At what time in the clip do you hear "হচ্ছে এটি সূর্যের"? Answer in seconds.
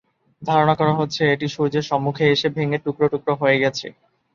0.99-1.87